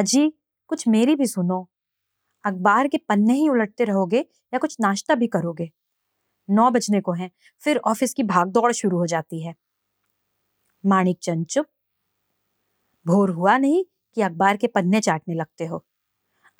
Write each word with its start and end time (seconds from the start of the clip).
अजी, 0.00 0.32
कुछ 0.66 0.88
मेरी 0.88 1.16
भी 1.16 1.26
सुनो। 1.26 1.70
अखबार 2.44 2.88
के 2.88 2.96
पन्ने 2.96 3.34
ही 3.34 3.48
उलटते 3.48 3.84
रहोगे 3.84 4.18
या 4.54 4.58
कुछ 4.58 4.76
नाश्ता 4.80 5.14
भी 5.14 5.26
करोगे? 5.26 5.70
नौ 6.50 6.70
बजने 6.70 7.00
को 7.00 7.12
हैं, 7.12 7.30
फिर 7.58 7.76
ऑफ़िस 7.76 8.14
की 8.14 8.22
भागदौड़ 8.22 8.72
शुरू 8.72 8.98
हो 8.98 9.06
जाती 9.06 9.42
है। 9.42 9.54
माणिक 10.86 11.18
चंद 11.22 11.46
चुप। 11.46 11.66
भोर 13.06 13.30
हुआ 13.30 13.58
नहीं 13.58 13.84
कि 14.14 14.22
अखबार 14.22 14.56
के 14.56 14.66
पन्ने 14.66 15.00
चाटने 15.00 15.34
लगते 15.34 15.66
हो। 15.66 15.86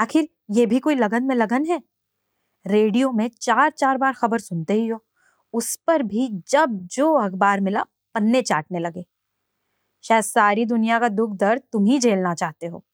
आखिर 0.01 0.29
ये 0.51 0.67
भी 0.67 0.81
कोई 0.81 0.95
लगन 0.95 1.25
में 1.25 1.35
लगन 1.35 1.65
है? 1.65 1.83
रेडियो 2.67 3.13
में 3.13 3.31
चार 3.41 3.71
चार 3.71 3.97
बार 3.97 4.13
खबर 4.13 4.39
सुनते 4.39 4.75
ही 4.75 4.89
हो। 4.89 5.05
उस 5.53 5.77
पर 5.77 6.03
भी 6.03 6.43
जब 6.49 6.67
जो 6.71 7.15
अखबार 7.15 7.61
मिला, 7.61 7.83
पन्ने 8.15 8.43
चाटने 8.43 8.79
लगे। 8.79 9.07
शायद 10.03 10.25
सारी 10.25 10.65
दुनिया 10.65 10.99
का 10.99 11.09
दुख 11.09 11.37
दर्द 11.37 11.63
तुम 11.73 11.87
ही 11.87 11.99
झेलना 11.99 12.35
चाहते 12.35 12.67
हो। 12.67 12.85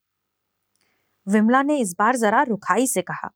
विमला 1.27 1.63
ने 1.63 1.79
इस 1.79 1.95
बार 1.99 2.17
जरा 2.17 2.43
रुखाई 2.45 2.87
से 2.87 3.03
कहा, 3.03 3.31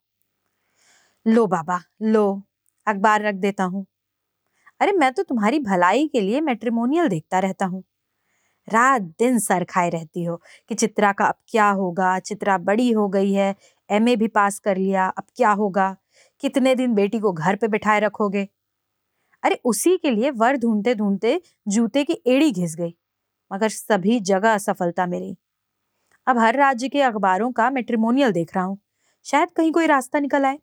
लो 1.25 1.45
बाबा, 1.47 1.79
लो, 2.03 2.41
अखबार 2.87 3.21
रख 3.21 3.35
देता 3.37 3.63
हूँ। 3.65 3.85
अरे, 4.81 4.91
मैं 4.93 5.11
तो 5.13 5.23
तुम्हारी 5.23 5.59
भलाई 5.61 6.07
के 6.07 6.21
लिए 6.21 6.41
मेट्रिमोनियल 6.41 7.07
देखता 7.07 7.39
रहता 7.39 7.65
हूँ। 7.65 7.83
रात 8.67 9.01
दिन 9.19 9.39
सर 9.39 9.63
खाए 9.65 9.89
रहती 9.89 10.23
हो 10.23 10.35
कि 10.69 10.75
चित्रा 10.75 11.11
का 11.13 11.25
अब 11.25 11.35
क्या 11.47 11.69
होगा, 11.71 12.17
चित्रा 12.19 12.57
बड़ी 12.59 12.91
हो 12.91 13.07
गई 13.09 13.33
है 13.33 13.55
एमए 13.89 14.15
भी 14.15 14.27
पास 14.29 14.59
कर 14.59 14.77
लिया, 14.77 15.07
अब 15.09 15.23
क्या 15.35 15.51
होगा? 15.53 15.95
कितने 16.43 16.75
दिन 16.75 16.93
बेटी 16.95 17.19
को 17.19 17.31
घर 17.33 17.55
पे 17.55 17.67
बिठाए 17.67 17.99
रखोगे? 17.99 18.47
अरे, 19.43 19.59
उसी 19.65 19.97
के 19.97 20.11
लिए 20.11 20.31
वर 20.33 20.57
ढूंढते 20.57 20.95
ढूंढते 20.95 21.41
जूते 21.67 22.03
की 22.03 22.21
एड़ी 22.27 22.51
घिस 22.51 22.75
गई, 22.75 22.95
मगर 23.51 23.69
सभी 23.69 24.19
जगह 24.21 24.53
असफलता 24.53 25.05
मिली। 25.07 25.35
अब 26.27 26.37
हर 26.37 26.55
राज्य 26.57 26.89
के 26.89 27.01
अखबारों 27.01 27.51
का 27.51 27.69
मेट्रीमोनियल 27.69 28.31
देख 28.31 28.55
रहा 28.55 28.63
हूँ। 28.65 28.77
शायद 29.25 29.49
कहीं 29.51 29.71
कोई 29.71 29.87
रास्ता 29.87 30.19
निकल 30.19 30.45
आए। 30.45 30.59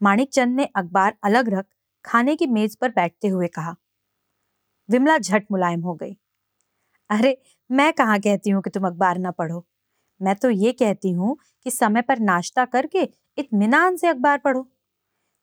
माणिक 0.00 0.30
चंद 0.32 0.56
ने 0.56 0.64
अखबार 0.76 1.14
अलग 1.24 1.48
रख 1.48 1.66
खाने 2.04 2.36
की 2.36 2.46
मेज 2.48 2.76
पर 2.76 2.88
बैठते 2.90 3.28
हुए 3.28 3.46
कहा 3.48 3.74
विमला 4.88 5.16
झट 5.18 5.44
मुलायम 5.52 5.80
हो 5.80 5.94
गई। 5.94 6.16
अरे 7.10 7.36
मैं 7.70 7.92
कहा 7.92 8.16
कहती 8.18 8.50
हूँ 8.50 8.62
कि 8.62 8.70
तुम 8.70 8.86
अखबार 8.86 9.18
ना 9.18 9.30
पढ़ो? 9.30 9.64
मैं 10.20 10.34
तो 10.36 10.50
ये 10.50 10.72
कहती 10.72 11.12
हूँ 11.12 11.36
कि 11.64 11.70
समय 11.70 12.02
पर 12.02 12.18
नाश्ता 12.20 12.64
करके 12.64 13.08
इत्मीनान 13.38 13.96
से 13.96 14.08
अखबार 14.08 14.38
पढ़ो। 14.38 14.66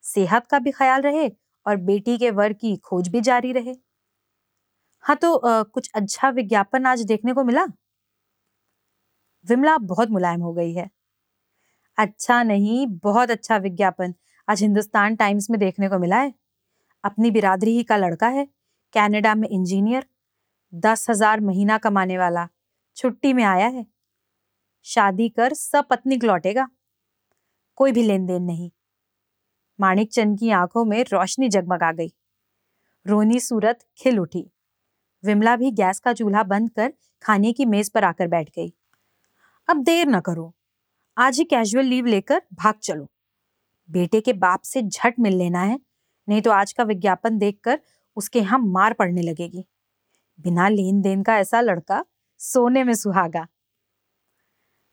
सेहत 0.04 0.48
का 0.48 0.60
भी 0.60 0.72
ख्याल 0.72 1.02
रहे 1.02 1.30
और 1.66 1.78
बेटी 1.84 2.18
के 2.18 2.32
वर 2.32 2.54
की 2.54 2.76
खोज 2.78 3.08
भी 3.08 3.22
जारी 3.22 3.52
रहे। 3.54 3.76
हाँ 5.04 5.16
तो 5.16 5.34
आ, 5.36 5.64
कुछ 5.64 5.90
अच्छा 5.96 6.30
विज्ञापन 6.32 6.86
आज 6.86 7.02
देखने 7.06 7.34
को 7.34 7.44
मिला? 7.44 7.66
विमला 9.48 9.78
बहुत 9.80 10.10
मुलायम 10.10 10.42
हो 10.42 10.54
गई 10.54 10.74
है। 10.74 10.90
अच्छा 11.98 12.42
नहीं, 12.44 12.86
बहुत 13.04 13.32
अच्छा 13.32 13.58
विज्ञापन 13.58 14.14
आज 14.48 14.62
हिंदुस्तान 14.62 15.16
टाइम्स 15.16 15.50
में 15.50 15.60
देखने 15.60 15.90
को 15.90 16.00
मिला 16.00 16.18
है। 16.18 16.34
अपनी 17.04 17.32
बिरादरी 17.32 17.72
ही 17.72 17.84
का 17.84 17.98
लड़का 17.98 18.28
है, 18.28 18.46
कनाडा 18.94 19.34
में 19.36 19.48
इंजीनियर, 19.50 20.06
दस 20.74 21.10
हज़ार 21.10 21.42
महीना 21.42 21.78
कमाने 21.78 22.18
वाला, 22.18 22.48
छुट्टी 22.98 23.34
में 23.34 23.44
आया 23.44 23.68
है। 23.68 23.86
शादी 24.86 25.30
कर 25.30 25.54
सब 25.54 25.88
पत्नी 25.90 26.20
लौटेगा, 26.24 26.68
कोई 27.78 27.92
भी 27.92 28.04
लेन 28.04 28.26
देन 28.26 28.44
नहीं। 28.44 28.70
माणिक 29.80 30.12
चंद 30.12 30.40
की 30.40 30.50
आँखों 30.52 30.86
में 30.86 31.04
रोशनी 31.04 31.50
जगमगा 31.50 31.92
गई। 31.92 32.12
रोनी 33.06 33.40
सूरत 33.40 33.86
खिल 33.98 34.20
उठी। 34.20 34.50
विमला 35.24 35.56
भी 35.56 35.72
गैस 35.72 36.00
का 36.00 36.14
चूल्हा 36.14 36.44
बंद 36.46 36.70
कर 36.70 36.94
खाने 37.24 37.52
की 37.54 37.66
मेज 37.66 37.90
पर 37.90 38.04
आकर 38.04 38.28
बैठ 38.28 38.50
गई। 38.50 38.74
अब 39.70 39.78
देर 39.78 40.08
न 40.08 40.20
करो। 40.20 40.54
आज 41.18 41.38
ही 41.38 41.44
कैजुअल 41.44 41.86
लीव 41.86 42.06
लेकर 42.06 42.42
भाग 42.54 42.74
चलो। 42.74 43.08
बेटे 43.90 44.22
के 44.22 44.34
बाप 44.34 44.62
से 44.62 44.82
झट 44.82 45.20
मिल 45.20 45.34
लेना 45.34 45.62
है, 45.62 45.80
नहीं 46.28 46.42
तो 46.42 46.52
आज 46.52 46.72
का 46.74 46.84
विज्ञापन 46.84 47.38
देखकर 47.38 47.80
उसके 48.18 48.40
यहाँ 48.40 48.60
मार 48.60 48.94
पड़ने 48.94 49.22
लगेगी। 49.22 49.66
बिना 50.40 50.70
लेन 50.70 51.02
देन 51.02 51.24
का 51.24 51.38
ऐसा 51.38 51.62
लड़का 51.62 52.04
सोने 52.40 52.84
में 52.84 52.94
सुहागा। 52.94 53.48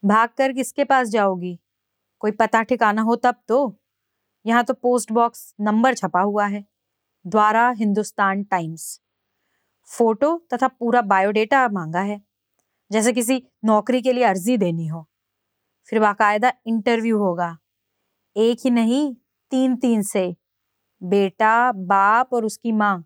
भाग 0.02 0.28
कर 0.28 0.52
किसके 0.52 0.84
पास 0.84 1.08
जाओगी? 1.08 1.58
कोई 2.18 2.30
पता 2.30 2.62
ठिकाना 2.62 3.02
हो 3.02 3.16
तब 3.16 3.42
तो। 3.48 3.78
यहाँ 4.46 4.64
तो 4.64 4.74
पोस्ट 4.74 5.12
बॉक्स 5.12 5.54
नंबर 5.60 5.94
छपा 5.94 6.20
हुआ 6.20 6.46
है। 6.46 6.64
द्वारा 7.24 7.70
हिंदुस्तान 7.70 8.44
टाइम्स। 8.44 9.00
फ़ोटो 9.88 10.36
तथा 10.54 10.68
पूरा 10.68 11.02
बायोडेटा 11.02 11.68
मांगा 11.68 12.00
है। 12.00 12.20
जैसे 12.90 13.12
किसी 13.12 13.42
नौकरी 13.64 14.02
के 14.02 14.12
लिए 14.12 14.24
अर्जी 14.24 14.56
देनी 14.56 14.86
हो। 14.86 15.06
फिर 15.88 16.00
बाकायदा 16.00 16.52
इंटरव्यू 16.66 17.18
होगा। 17.18 17.58
एक 18.36 18.58
ही 18.64 18.70
नहीं 18.70 19.14
तीन 19.50 19.76
तीन 19.76 20.02
से। 20.02 20.36
बेटा, 21.02 21.72
बाप 21.72 22.32
और 22.32 22.44
उसकी 22.44 22.72
माँ। 22.72 23.04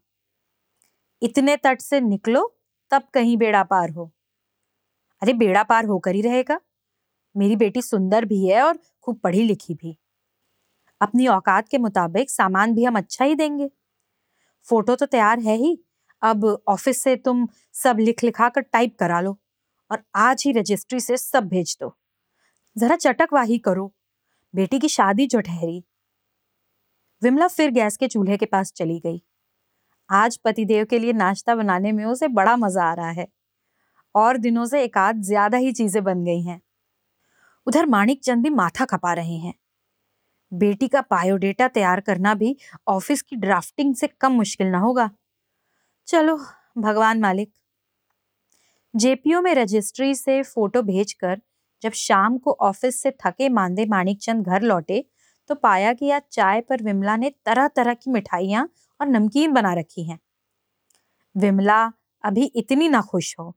इतने 1.22 1.56
तट 1.56 1.80
से 1.80 2.00
निकलो, 2.00 2.56
तब 2.90 3.02
कहीं 3.14 3.36
बेड़ा 3.36 3.62
पार 3.62 3.90
हो। 3.90 4.12
अरे, 5.22 5.32
बेड़ा 5.32 5.62
पार 5.62 5.84
होकर 5.84 6.14
ही 6.14 6.20
रहेगा। 6.22 6.60
मेरी 7.36 7.56
बेटी 7.56 7.82
सुंदर 7.82 8.24
भी 8.24 8.46
है 8.48 8.62
और 8.62 8.78
खूब 9.02 9.18
पढ़ी 9.18 9.42
लिखी 9.42 9.74
भी। 9.74 9.98
अपनी 11.00 11.26
औकात 11.26 11.68
के 11.68 11.78
मुताबिक 11.78 12.30
सामान 12.30 12.74
भी 12.74 12.84
हम 12.84 12.96
अच्छा 12.96 13.24
ही 13.24 13.34
देंगे। 13.34 13.70
फ़ोटो 14.66 14.96
तो 14.96 15.06
तैयार 15.06 15.40
है 15.40 15.56
ही। 15.56 15.78
अब 16.22 16.62
ऑफ़िस 16.68 17.02
से 17.02 17.16
तुम 17.16 17.48
सब 17.74 17.96
लिख 18.00 18.24
लिखा 18.24 18.48
कर 18.48 18.60
टाइप 18.60 18.96
करा 19.00 19.20
लो। 19.20 19.38
और 19.90 20.02
आज 20.14 20.42
ही 20.46 20.52
रजिस्ट्री 20.52 21.00
से 21.00 21.16
सब 21.16 21.48
भेज 21.48 21.76
दो। 21.80 21.96
जरा 22.76 22.96
चटकवाही 22.96 23.58
करो। 23.58 23.92
बेटी 24.54 24.78
की 24.78 24.88
शादी 24.88 25.26
जो 25.26 25.40
ठहरी। 25.40 25.84
विमला 27.22 27.48
फिर 27.48 27.70
गैस 27.70 27.96
के 27.96 28.08
चूल्हे 28.08 28.36
के 28.36 28.46
पास 28.46 28.72
चली 28.72 28.98
गई। 28.98 29.22
आज 30.10 30.36
पतिदेव 30.36 30.84
के 30.84 30.98
लिए 30.98 31.12
नाश्ता 31.12 31.54
बनाने 31.54 31.92
में 31.92 32.04
उसे 32.04 32.28
बड़ा 32.28 32.56
मज़ा 32.56 32.84
आ 32.84 32.94
रहा 32.94 33.10
है। 33.10 33.28
और 34.14 34.36
दिनों 34.36 34.66
से 34.66 34.82
एक 34.84 34.98
आध 34.98 35.22
ज़्यादा 35.22 35.58
ही 35.58 35.72
चीज़ें 35.72 36.04
बन 36.04 36.24
गई 36.24 36.42
हैं। 36.42 36.60
उधर 37.66 37.86
माणिक 37.86 38.20
चंद 38.24 38.42
भी 38.42 38.50
माथा 38.50 38.84
खपा 38.84 39.12
रहे 39.12 39.36
हैं। 39.36 39.54
बेटी 40.52 40.88
का 40.88 41.00
बायोडेटा 41.00 41.68
तैयार 41.68 42.00
करना 42.00 42.34
भी 42.34 42.56
ऑफ़िस 42.88 43.22
की 43.22 43.36
ड्राफ्टिंग 43.36 43.94
से 43.94 44.06
कम 44.06 44.32
मुश्किल 44.32 44.66
ना 44.66 44.78
होगा। 44.78 45.10
चलो, 46.08 46.36
भगवान 46.78 47.20
मालिक। 47.20 47.52
जेपीओ 48.94 49.40
में 49.42 49.54
रजिस्ट्री 49.54 50.14
से 50.14 50.42
फ़ोटो 50.42 50.82
भेजकर 50.82 51.40
जब 51.82 51.92
शाम 51.92 52.36
को 52.38 52.56
ऑफ़िस 52.60 53.02
से 53.02 53.10
थके 53.26 53.48
मांदे 53.48 53.86
माणिक 53.86 54.18
चंद 54.22 54.46
घर 54.46 54.62
लौटे 54.62 55.04
तो 55.50 55.54
पाया 55.54 55.92
कि 55.92 56.10
आज 56.10 56.22
चाय 56.32 56.60
पर 56.60 56.82
विमला 56.82 57.16
ने 57.16 57.30
तरह 57.46 57.68
तरह 57.68 57.94
की 57.94 58.10
मिठाइयाँ 58.10 58.68
और 59.00 59.06
नमकीन 59.08 59.52
बना 59.52 59.72
रखी 59.74 60.04
हैं। 60.04 60.18
विमला, 61.34 61.92
अभी 62.24 62.44
इतनी 62.56 62.88
ना 62.88 63.00
खुश 63.02 63.34
हो। 63.38 63.50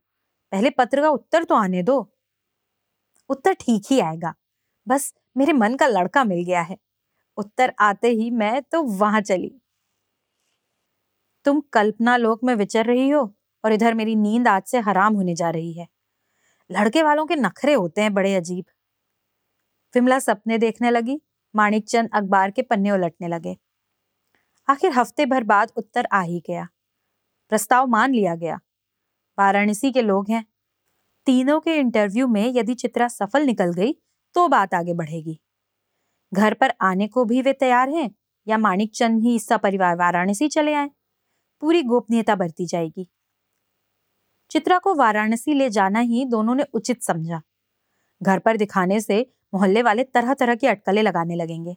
पहले 0.52 0.70
पत्र 0.70 1.02
का 1.02 1.08
उत्तर 1.10 1.44
तो 1.44 1.54
आने 1.54 1.82
दो। 1.82 2.00
उत्तर 3.30 3.52
ठीक 3.52 3.82
ही 3.90 3.98
आएगा। 4.00 4.34
बस 4.86 5.12
मेरे 5.36 5.52
मन 5.52 5.74
का 5.76 5.86
लड़का 5.86 6.24
मिल 6.24 6.44
गया 6.44 6.62
है। 6.62 6.76
उत्तर 7.38 7.72
आते 7.80 8.08
ही 8.10 8.30
मैं 8.32 8.62
तो 8.62 8.82
वहाँ 8.82 9.20
चली। 9.22 9.52
तुम 11.44 11.60
कल्पना 11.72 12.16
लोक 12.16 12.44
में 12.44 12.54
विचर 12.54 12.84
रही 12.86 13.08
हो? 13.10 13.32
और 13.64 13.72
इधर 13.72 13.94
मेरी 13.94 14.14
नींद 14.16 14.48
आज 14.48 14.62
से 14.62 14.78
हराम 14.78 15.14
होने 15.14 15.34
जा 15.34 15.50
रही 15.50 15.72
है। 15.72 15.86
लड़के 16.70 17.02
वालों 17.02 17.26
के 17.26 17.36
नखरे 17.36 17.72
होते 17.74 18.00
हैं 18.00 18.14
बड़े 18.14 18.34
अजीब। 18.34 18.64
विमला 19.94 20.18
सपने 20.18 20.58
देखने 20.58 20.90
लगी 20.90 21.20
माणिक 21.54 21.88
चंद 21.88 22.10
अखबार 22.14 22.50
के 22.50 22.62
पन्ने 22.62 22.90
उलटने 22.90 23.28
लगे। 23.28 23.56
आखिर 24.68 24.92
हफ़्ते 24.92 25.26
भर 25.26 25.44
बाद 25.44 25.72
उत्तर 25.76 26.06
आ 26.12 26.20
ही 26.20 26.42
गया। 26.46 26.68
प्रस्ताव 27.52 27.86
मान 27.86 28.12
लिया 28.12 28.34
गया। 28.34 28.58
वाराणसी 29.38 29.92
के 29.92 30.02
लोग 30.02 30.30
हैं। 30.30 30.44
तीनों 31.26 31.60
के 31.60 31.74
इंटरव्यू 31.76 32.26
में 32.28 32.46
यदि 32.54 32.74
चित्रा 32.74 33.08
सफल 33.08 33.42
निकल 33.42 33.72
गई 33.72 33.92
तो 34.34 34.46
बात 34.48 34.74
आगे 34.74 34.94
बढ़ेगी। 34.94 35.38
घर 36.32 36.54
पर 36.54 36.72
आने 36.80 37.08
को 37.08 37.24
भी 37.24 37.42
वे 37.42 37.52
तैयार 37.52 37.88
हैं 37.88 38.10
या 38.46 38.58
माणिक 38.58 38.92
चंद 38.94 39.22
ही 39.22 39.34
इसका 39.34 39.56
परिवार 39.56 39.96
वाराणसी 39.96 40.48
चले 40.48 40.74
आए? 40.74 40.90
पूरी 41.62 41.82
गोपनीयता 41.82 42.34
बरती 42.34 42.66
जाएगी। 42.66 43.08
चित्रा 44.52 44.78
को 44.78 44.94
वाराणसी 44.94 45.54
ले 45.54 45.70
जाना 45.70 46.00
ही 46.00 46.24
दोनों 46.24 46.54
ने 46.54 46.62
उचित 46.74 47.02
समझा। 47.02 47.40
घर 48.22 48.38
पर 48.38 48.56
दिखाने 48.56 49.00
से 49.00 49.32
मोहल्ले 49.54 49.82
वाले 49.82 50.04
तरह 50.04 50.34
तरह 50.34 50.54
की 50.54 50.66
अटकलें 50.66 51.02
लगाने 51.02 51.36
लगेंगे। 51.36 51.76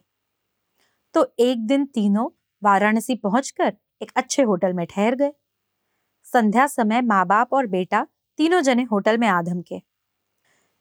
तो 1.14 1.34
एक 1.38 1.66
दिन 1.66 1.86
तीनों 1.86 2.28
वाराणसी 2.62 3.14
पहुंचकर 3.14 3.76
एक 4.02 4.12
अच्छे 4.16 4.42
होटल 4.42 4.72
में 4.72 4.86
ठहर 4.86 5.14
गए। 5.14 5.32
संध्या 6.24 6.66
समय 6.66 7.00
माँ 7.00 7.26
बाप 7.26 7.52
और 7.52 7.66
बेटा 7.66 8.06
तीनों 8.36 8.60
जने 8.60 8.82
होटल 8.82 9.18
में 9.18 9.28
आधम 9.28 9.62
के। 9.62 9.82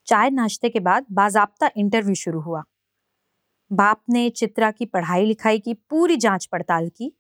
चाय 0.06 0.30
नाश्ते 0.30 0.70
के 0.70 0.80
बाद 0.80 1.06
बाजाप्ता 1.12 1.70
इंटरव्यू 1.78 2.16
शुरू 2.16 2.42
हुआ। 2.42 2.64
बाप 3.72 4.02
ने 4.10 4.30
चित्रा 4.30 4.72
की 4.72 4.86
पढ़ाई 4.86 5.26
लिखाई 5.26 5.60
की 5.60 5.74
पूरी 5.74 6.18
जाँच 6.18 6.46
पड़ताल 6.46 6.90
की 6.90 7.14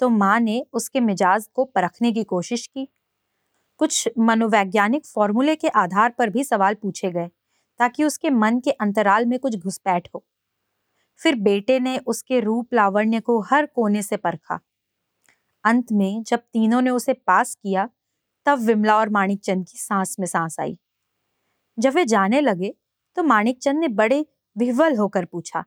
तो 0.00 0.08
माँ 0.08 0.40
ने 0.40 0.66
उसके 0.72 1.00
मिजाज 1.00 1.48
को 1.54 1.64
परखने 1.64 2.12
की 2.12 2.24
कोशिश 2.24 2.66
की। 2.66 2.88
कुछ 3.80 4.08
मनोवैज्ञानिक 4.20 5.06
फॉर्मूले 5.06 5.54
के 5.56 5.68
आधार 5.68 6.10
पर 6.10 6.30
भी 6.30 6.44
सवाल 6.44 6.74
पूछे 6.74 7.10
गए, 7.10 7.28
ताकि 7.80 8.04
उसके 8.04 8.30
मन 8.30 8.58
के 8.60 8.70
अंतराल 8.72 9.26
में 9.26 9.38
कुछ 9.38 9.56
घुसपैठ 9.56 10.08
हो। 10.14 10.24
फिर 11.20 11.34
बेटे 11.36 11.78
ने 11.80 11.96
उसके 12.06 12.40
रूप 12.40 12.74
लावण्य 12.74 13.20
को 13.20 13.40
हर 13.42 13.66
कोने 13.66 14.02
से 14.02 14.16
परखा। 14.16 14.58
अंत 15.64 15.92
में 15.92 16.22
जब 16.22 16.38
तीनों 16.38 16.80
ने 16.82 16.90
उसे 16.90 17.12
पास 17.12 17.54
किया, 17.54 17.88
तब 18.46 18.58
विमला 18.58 18.96
और 18.98 19.08
माणिक 19.08 19.40
चंद 19.40 19.66
की 19.66 19.78
सांस 19.78 20.16
में 20.20 20.26
सांस 20.26 20.60
आई। 20.60 20.76
जब 21.78 21.94
वे 21.94 22.04
जाने 22.04 22.40
लगे 22.40 22.74
तो 23.16 23.22
माणिक 23.22 23.58
चंद 23.58 23.80
ने 23.80 23.88
बड़े 23.90 24.24
विह्वल 24.56 24.96
होकर 24.96 25.24
पूछा, 25.24 25.64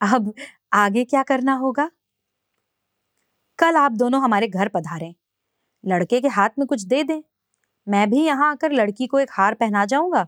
अब 0.00 0.32
आगे 0.72 1.04
क्या 1.04 1.22
करना 1.24 1.54
होगा? 1.56 1.90
कल 3.58 3.76
आप 3.76 3.92
दोनों 3.94 4.22
हमारे 4.22 4.48
घर 4.48 4.68
पधारें। 4.68 5.14
लड़के 5.86 6.20
के 6.20 6.28
हाथ 6.28 6.50
में 6.58 6.66
कुछ 6.66 6.82
दे 6.82 7.02
दें। 7.04 7.20
मैं 7.86 8.08
भी 8.10 8.24
यहाँ 8.24 8.50
आकर 8.50 8.72
लड़की 8.72 9.06
को 9.06 9.18
एक 9.18 9.30
हार 9.32 9.54
पहना 9.54 9.84
जाऊँगा 9.84 10.26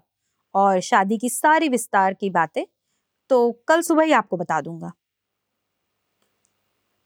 और 0.55 0.81
शादी 0.81 1.19
की 1.19 1.29
सारी 1.29 1.69
विस्तार 1.69 2.15
की 2.15 2.31
बातें 2.31 2.65
तो 3.31 3.51
कल 3.69 3.81
सुबह 3.81 4.05
ही 4.05 4.13
आपको 4.13 4.37
बता 4.37 4.61
दूँगा। 4.61 4.93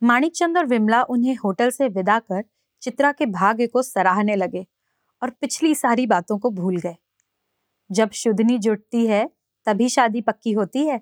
माणिक 0.02 0.32
चंद 0.32 0.58
और 0.58 0.66
विमला 0.66 1.02
उन्हें 1.02 1.34
होटल 1.36 1.70
से 1.70 1.88
विदा 1.88 2.18
कर 2.18 2.44
चित्रा 2.82 3.12
के 3.12 3.26
भाग्य 3.26 3.66
को 3.66 3.82
सराहने 3.82 4.36
लगे 4.36 4.66
और 5.22 5.30
पिछली 5.30 5.74
सारी 5.74 6.06
बातों 6.06 6.38
को 6.38 6.50
भूल 6.50 6.76
गए। 6.76 6.96
जब 7.90 8.10
शुद्धनी 8.10 8.58
जुटती 8.58 9.06
है, 9.06 9.28
तभी 9.66 9.88
शादी 9.88 10.20
पक्की 10.20 10.52
होती 10.52 10.86
है। 10.86 11.00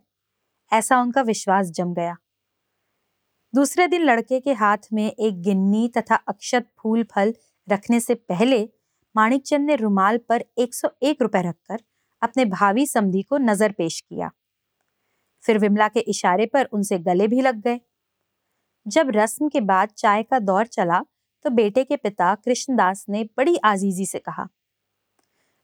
ऐसा 0.72 1.00
उनका 1.00 1.22
विश्वास 1.22 1.66
जम 1.66 1.94
गया। 1.94 2.16
दूसरे 3.54 3.86
दिन 3.88 4.02
लड़के 4.02 4.38
के 4.40 4.52
हाथ 4.52 4.86
में 4.92 5.06
एक 5.06 5.40
गिन्नी 5.42 5.88
तथा 5.88 6.14
अक्षत 6.28 6.66
फूल 6.78 7.02
फल 7.04 7.32
रखने 7.68 7.98
से 8.00 8.14
पहले 8.14 8.62
माणिकचंद 9.14 9.66
ने 9.66 9.76
रुमाल 9.76 10.18
पर 10.28 10.44
101 10.58 11.22
रुपए 11.22 11.42
रखकर 11.42 11.80
अपने 12.22 12.44
भावी 12.44 12.86
समधी 12.86 13.22
को 13.22 13.38
नज़र 13.38 13.72
पेश 13.72 14.00
किया। 14.00 14.30
फिर 15.44 15.58
विमला 15.58 15.88
के 15.88 16.00
इशारे 16.00 16.46
पर 16.46 16.64
उनसे 16.64 16.98
गले 17.00 17.28
भी 17.28 17.40
लग 17.40 17.60
गए। 17.60 17.80
जब 18.86 19.10
रस्म 19.14 19.48
के 19.48 19.60
बाद 19.62 19.88
चाय 19.88 20.22
का 20.22 20.38
दौर 20.38 20.66
चला 20.68 21.02
तो 21.44 21.50
बेटे 21.50 21.84
के 21.84 21.96
पिता 21.96 22.34
कृष्णदास 22.34 23.04
ने 23.08 23.24
बड़ी 23.36 23.56
आजीजी 23.64 24.06
से 24.06 24.18
कहा 24.18 24.48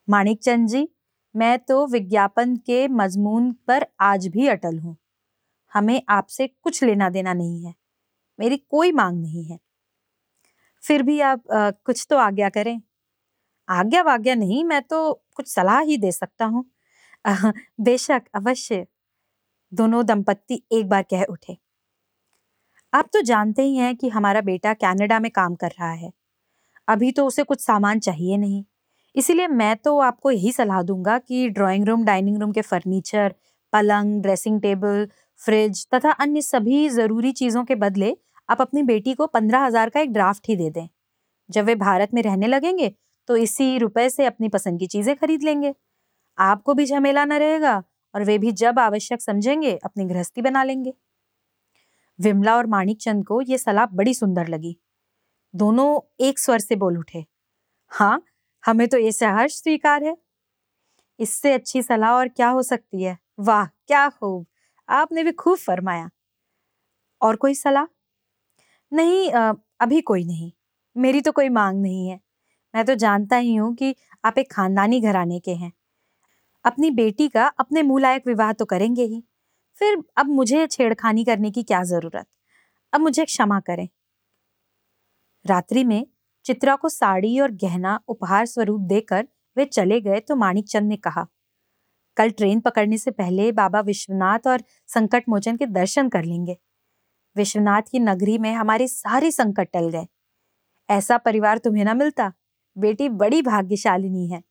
माणिक 0.09 0.43
चंद 0.43 0.69
जी, 0.69 0.89
मैं 1.35 1.59
तो 1.59 1.87
विज्ञापन 1.87 2.57
के 2.57 2.87
मजमून 2.91 3.53
पर 3.69 3.87
आज 4.01 4.27
भी 4.27 4.47
अटल 4.49 4.79
हूँ। 4.79 4.97
हमें 5.73 6.03
आपसे 6.09 6.47
कुछ 6.47 6.83
लेना 6.85 7.09
देना 7.11 7.33
नहीं 7.35 7.65
है। 7.65 7.75
मेरी 8.39 8.57
कोई 8.71 8.93
मांग 8.93 9.21
नहीं 9.23 9.45
है। 9.45 9.59
फिर 10.83 11.03
भी 11.03 11.21
आप 11.21 11.51
आ, 11.53 11.71
कुछ 11.71 12.07
तो 12.11 12.17
आज्ञा 12.17 12.49
करें। 12.49 12.81
आज्ञा 13.69 14.03
वाज्ञा 14.03 14.35
नहीं 14.35 14.65
मैं 14.65 14.83
तो 14.83 15.13
कुछ 15.37 15.49
सलाह 15.49 15.81
ही 15.81 15.97
दे 15.99 16.13
सकता 16.13 16.45
हूँ। 16.45 16.65
बेशक 17.81 18.23
अवश्य। 18.35 18.87
दोनों 19.73 20.05
दंपत्ति 20.07 20.63
एक 20.73 20.89
बार 20.89 21.03
कह 21.03 21.25
उठे। 21.25 21.57
आप 22.93 23.09
तो 23.13 23.21
जानते 23.23 23.63
ही 23.63 23.77
हैं 23.77 23.95
कि 23.97 24.09
हमारा 24.09 24.41
बेटा 24.41 24.75
कनाडा 24.75 25.19
में 25.21 25.31
काम 25.31 25.55
कर 25.55 25.71
रहा 25.71 25.91
है। 25.93 26.13
अभी 26.89 27.13
तो 27.13 27.27
उसे 27.27 27.43
कुछ 27.43 27.61
सामान 27.61 28.01
चाहिए 28.01 28.37
नहीं। 28.37 28.65
इसीलिए 29.15 29.49
मैं 29.49 29.77
तो 29.77 29.99
आपको 30.01 30.31
यही 30.31 30.53
सलाह 30.53 30.83
दूँगा 30.83 31.19
कि 31.19 31.49
ड्राइंग 31.51 31.87
रूम 31.89 32.05
डाइनिंग 32.05 32.39
रूम 32.41 32.53
के 32.53 32.63
फर्नीचर 32.63 33.35
पलंग 33.73 34.23
ड्रेसिंग 34.23 34.61
टेबल 34.63 35.09
फ्रिज 35.41 35.87
तथा 35.95 36.11
अन्य 36.13 36.43
सभी 36.43 36.89
ज़रूरी 36.89 37.33
चीज़ों 37.33 37.65
के 37.65 37.75
बदले 37.77 38.17
आप 38.49 38.61
अपनी 38.61 38.83
बेटी 38.85 39.15
को 39.15 39.27
पंद्रह 39.29 39.65
हज़ार 39.65 39.91
का 39.91 40.01
एक 40.01 40.13
ड्राफ्ट 40.13 40.49
ही 40.49 40.57
दे 40.57 40.71
दें। 40.71 40.89
जब 41.51 41.65
वे 41.65 41.75
भारत 41.77 42.15
में 42.15 42.23
रहने 42.23 42.47
लगेंगे 42.47 42.93
तो 43.29 43.37
इसी 43.37 43.77
रुपए 43.79 44.09
से 44.11 44.25
अपनी 44.27 44.49
पसंद 44.49 44.79
की 44.81 44.87
चीज़ें 44.87 45.15
खरीद 45.17 45.43
लेंगे। 45.43 45.75
आपको 46.39 46.75
भी 46.75 46.87
झमेला 46.87 47.25
न 47.25 47.33
रहेगा 47.35 47.83
और 48.15 48.25
वे 48.25 48.39
भी 48.39 48.53
जब 48.55 48.79
आवश्यक 48.79 49.23
समझेंगे, 49.23 49.75
अपनी 49.75 50.05
गृहस्थी 50.05 50.43
बना 50.43 50.63
लेंगे। 50.65 50.93
विमला 52.19 52.57
और 52.57 52.67
माणिक 52.67 53.01
चंद 53.01 53.25
को 53.27 53.41
यह 53.43 53.57
सलाह 53.57 53.87
बड़ी 53.93 54.15
सुंदर 54.15 54.49
लगी। 54.49 54.77
दोनों 55.55 56.01
एक 56.21 56.39
स्वर 56.39 56.59
से 56.59 56.77
बोल 56.77 56.99
उठे 56.99 57.25
हाँ 57.93 58.23
हमें 58.65 58.87
तो 58.89 58.99
ये 58.99 59.13
सहर्ष 59.13 59.55
स्वीकार 59.55 60.05
है। 60.05 60.17
इससे 61.19 61.53
अच्छी 61.53 61.83
सलाह 61.83 62.13
और 62.13 62.29
क्या 62.29 62.49
हो 62.49 62.63
सकती 62.65 63.03
है? 63.03 63.17
वाह, 63.39 63.65
क्या 63.65 64.09
खूब! 64.11 64.47
आपने 64.89 65.25
भी 65.25 65.33
खूब 65.35 65.57
फरमाया। 65.59 66.09
और 67.21 67.37
कोई 67.37 67.55
सलाह? 67.55 67.87
नहीं 68.93 69.31
अभी 69.81 70.01
कोई 70.03 70.25
नहीं। 70.25 70.51
मेरी 70.97 71.21
तो 71.21 71.33
कोई 71.33 71.49
मांग 71.51 71.81
नहीं 71.83 72.09
है। 72.09 72.19
मैं 72.75 72.85
तो 72.87 72.95
जानता 72.97 73.37
ही 73.39 73.55
हूँ 73.55 73.75
कि 73.77 73.95
आप 74.25 74.39
एक 74.39 74.53
खानदानी 74.53 75.01
घराने 75.03 75.41
के 75.41 75.55
हैं। 75.55 75.73
अपनी 76.65 76.91
बेटी 76.93 77.29
का 77.29 77.47
अपने 77.61 77.83
मुँह 77.85 78.03
लायक 78.03 78.25
विवाह 78.27 78.53
तो 78.55 78.65
करेंगे 78.67 79.05
ही। 79.05 79.23
फिर 79.81 80.03
अब 80.19 80.27
मुझे 80.31 80.67
छेड़खानी 80.69 81.25
करने 81.25 81.51
की 81.53 81.63
क्या 81.65 81.83
ज़रूरत? 81.85 82.27
अब 82.93 83.01
मुझे 83.01 83.25
क्षमा 83.27 83.61
करें। 83.63 83.89
रात्रि 85.45 85.85
में 85.85 86.07
चित्रा 86.47 86.75
को 86.77 86.89
साड़ी 86.89 87.39
और 87.41 87.51
गहना 87.63 87.99
उपहार 88.09 88.47
स्वरूप 88.47 88.81
देकर 88.89 89.27
वे 89.57 89.65
चले 89.67 90.01
गए 90.01 90.21
तो 90.21 90.37
माणिक 90.37 90.69
चंद 90.69 90.89
ने 90.89 90.97
कहा 90.99 91.27
कल 92.17 92.31
ट्रेन 92.31 92.61
पकड़ने 92.61 92.99
से 92.99 93.11
पहले 93.11 93.53
बाबा 93.53 93.81
विश्वनाथ 93.81 94.47
और 94.47 94.63
संकट 94.87 95.25
मोचन 95.29 95.57
के 95.57 95.67
दर्शन 95.67 96.09
कर 96.09 96.25
लेंगे। 96.25 96.57
विश्वनाथ 97.37 97.83
की 97.83 97.99
नगरी 97.99 98.39
में 98.39 98.53
हमारे 98.55 98.89
सारे 98.89 99.31
संकट 99.31 99.69
टल 99.73 99.89
गए। 99.89 100.07
ऐसा 100.89 101.19
परिवार 101.19 101.59
तुम्हें 101.59 101.85
ना 101.85 101.95
मिलता। 101.95 102.33
बेटी 102.79 103.09
बड़ी 103.09 103.43
भाग्यशालिनी 103.43 104.29
है। 104.29 104.43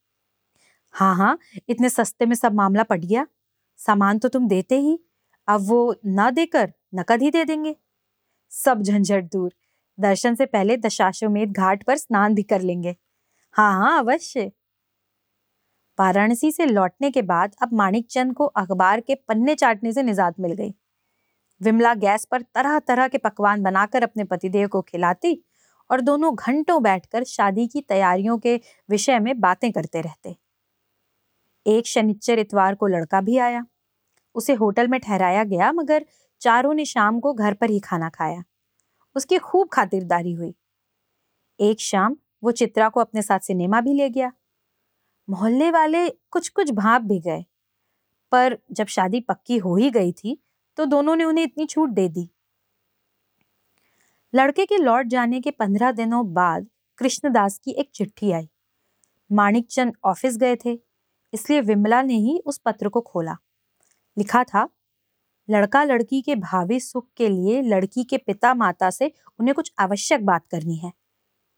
हाँ 0.93 1.15
हाँ 1.15 1.39
इतने 1.69 1.89
सस्ते 1.89 2.25
में 2.25 2.35
सब 2.35 2.53
मामला 2.53 2.83
पट 2.83 2.99
गया। 2.99 3.27
सामान 3.77 4.19
तो 4.19 4.29
तुम 4.29 4.47
देते 4.47 4.79
ही। 4.79 4.99
अब 5.47 5.61
वो 5.61 5.95
ना 6.05 6.31
देकर 6.31 6.73
नकद 6.95 7.21
ही 7.21 7.31
दे 7.31 7.45
देंगे। 7.45 7.75
सब 8.51 8.81
झंझट 8.81 9.23
दूर। 9.23 9.53
दर्शन 9.99 10.35
से 10.35 10.45
पहले 10.45 10.77
दशाश्वमेध 10.77 11.51
घाट 11.51 11.83
पर 11.83 11.97
स्नान 11.97 12.35
भी 12.35 12.43
कर 12.43 12.61
लेंगे। 12.61 12.95
हाँ 13.51 13.73
हाँ 13.73 13.99
अवश्य। 13.99 14.51
वाराणसी 15.99 16.51
से 16.51 16.65
लौटने 16.65 17.11
के 17.11 17.21
बाद 17.21 17.55
अब 17.61 17.73
माणिक 17.73 18.07
चंद 18.09 18.33
को 18.33 18.45
अखबार 18.45 18.99
के 18.99 19.15
पन्ने 19.15 19.55
चाटने 19.55 19.93
से 19.93 20.03
निजात 20.03 20.39
मिल 20.39 20.51
गई। 20.51 20.73
विमला 21.61 21.93
गैस 21.93 22.25
पर 22.25 22.41
तरह 22.41 22.79
तरह 22.79 23.07
के 23.07 23.17
पकवान 23.17 23.63
बनाकर 23.63 24.03
अपने 24.03 24.23
पतिदेव 24.23 24.67
को 24.67 24.81
खिलाती 24.81 25.43
और 25.91 26.01
दोनों 26.01 26.35
घंटों 26.35 26.83
बैठकर 26.83 27.23
शादी 27.23 27.67
की 27.67 27.81
तैयारियों 27.81 28.37
के 28.37 28.61
विषय 28.89 29.19
में 29.19 29.39
बातें 29.39 29.71
करते 29.71 30.01
रहते। 30.01 30.35
एक 31.67 31.87
शनिच्चर 31.87 32.39
इतवार 32.39 32.75
को 32.75 32.87
लड़का 32.87 33.21
भी 33.21 33.37
आया। 33.37 33.65
उसे 34.35 34.53
होटल 34.53 34.87
में 34.87 34.99
ठहराया 34.99 35.43
गया, 35.43 35.71
मगर 35.71 36.05
चारों 36.41 36.73
ने 36.73 36.85
शाम 36.85 37.19
को 37.19 37.33
घर 37.33 37.53
पर 37.53 37.69
ही 37.69 37.79
खाना 37.79 38.09
खाया। 38.09 38.43
उसकी 39.15 39.37
खूब 39.37 39.69
खातिरदारी 39.73 40.33
हुई। 40.33 40.55
एक 41.59 41.79
शाम 41.79 42.17
वो 42.43 42.51
चित्रा 42.51 42.89
को 42.89 42.99
अपने 42.99 43.21
साथ 43.21 43.39
सिनेमा 43.39 43.81
भी 43.81 43.93
ले 43.93 44.09
गया। 44.09 44.31
मोहल्ले 45.27 45.69
वाले 45.71 46.09
कुछ 46.31 46.49
कुछ 46.49 46.71
भाप 46.71 47.01
भी 47.01 47.19
गए। 47.19 47.43
पर 48.31 48.57
जब 48.71 48.87
शादी 48.87 49.19
पक्की 49.21 49.57
हो 49.57 49.75
ही 49.75 49.89
गई 49.91 50.11
थी 50.13 50.37
तो 50.77 50.85
दोनों 50.85 51.15
ने 51.15 51.23
उन्हें 51.23 51.43
इतनी 51.43 51.65
छूट 51.65 51.89
दे 51.89 52.07
दी। 52.09 52.29
लड़के 54.33 54.65
के 54.65 54.77
लौट 54.77 55.07
जाने 55.07 55.39
के 55.41 55.51
पंद्रह 55.51 55.91
दिनों 55.91 56.25
बाद 56.33 56.67
कृष्णदास 56.99 57.57
की 57.57 57.71
एक 57.71 57.89
चिट्ठी 57.93 58.31
आई। 58.31 58.47
माणिक 59.29 59.67
चंद 59.71 59.93
ऑफ़िस 60.05 60.37
गए 60.37 60.55
थे, 60.55 60.77
इसलिए 61.33 61.61
विमला 61.61 62.01
ने 62.01 62.17
ही 62.17 62.37
उस 62.45 62.57
पत्र 62.57 62.89
को 62.89 63.01
खोला। 63.01 63.35
लिखा 64.17 64.43
था, 64.43 64.67
लड़का 65.49 65.83
लड़की 65.83 66.21
के 66.21 66.35
भावी 66.35 66.79
सुख 66.79 67.07
के 67.17 67.29
लिए 67.29 67.61
लड़की 67.63 68.03
के 68.03 68.17
पिता 68.17 68.53
माता 68.53 68.89
से 68.89 69.11
उन्हें 69.39 69.55
कुछ 69.55 69.71
आवश्यक 69.79 70.25
बात 70.25 70.47
करनी 70.47 70.77
है। 70.77 70.91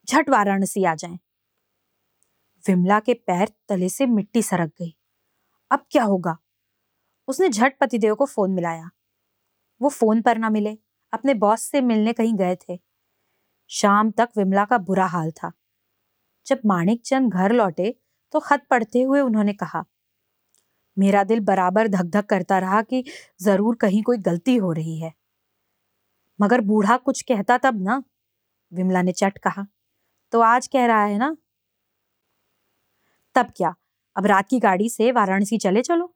झट 0.07 0.29
वाराणसी 0.29 0.83
आ 0.83 0.95
जाएँ। 0.95 1.17
विमला 2.67 2.99
के 2.99 3.13
पैर 3.13 3.51
तले 3.69 3.89
से 3.89 4.05
मिट्टी 4.07 4.41
सरक 4.41 4.71
गई। 4.79 4.93
अब 5.71 5.85
क्या 5.91 6.03
होगा? 6.03 6.37
उसने 7.27 7.49
झट 7.49 7.77
पतिदेव 7.81 8.15
को 8.15 8.25
फ़ोन 8.25 8.51
मिलाया। 8.51 8.89
वो 9.81 9.89
फ़ोन 9.89 10.21
पर 10.21 10.37
ना 10.37 10.49
मिले, 10.49 10.77
अपने 11.13 11.33
बॉस 11.35 11.61
से 11.61 11.81
मिलने 11.81 12.13
कहीं 12.13 12.35
गए 12.35 12.55
थे। 12.59 12.79
शाम 13.69 14.11
तक 14.11 14.29
विमला 14.37 14.65
का 14.65 14.77
बुरा 14.79 15.05
हाल 15.07 15.31
था। 15.33 15.51
जब 16.47 16.59
माणिक 16.65 17.01
चंद 17.05 17.33
घर 17.33 17.51
लौटे 17.53 17.95
तो 18.33 18.39
खत 18.39 18.65
पढ़ते 18.69 19.01
हुए 19.01 19.19
उन्होंने 19.21 19.53
कहा, 19.53 19.83
मेरा 20.97 21.23
दिल 21.23 21.39
बराबर 21.41 21.87
धक 21.87 22.05
धक 22.07 22.25
करता 22.25 22.57
रहा 22.59 22.81
कि 22.83 23.03
ज़रूर 23.41 23.75
कहीं 23.75 24.03
कोई 24.03 24.17
गलती 24.19 24.55
हो 24.57 24.71
रही 24.71 24.99
है। 24.99 25.13
मगर 26.39 26.61
बूढ़ा 26.61 26.97
कुछ 26.99 27.21
कहता 27.23 27.57
तब 27.57 27.81
ना? 27.81 28.01
विमला 28.71 29.01
ने 29.01 29.11
चट 29.13 29.37
कहा 29.37 29.65
तो 30.33 30.41
आज 30.43 30.67
कह 30.67 30.85
रहा 30.85 31.03
है 31.03 31.17
ना 31.17 31.35
तब 33.37 33.51
क्या? 33.55 33.75
अब 34.15 34.25
रात 34.25 34.47
की 34.49 34.59
गाड़ी 34.59 34.89
से 34.89 35.11
वाराणसी 35.11 35.57
चले 35.57 35.81
चलो। 35.81 36.13